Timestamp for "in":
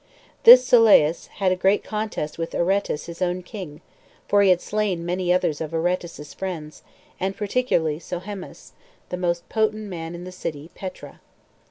10.15-10.23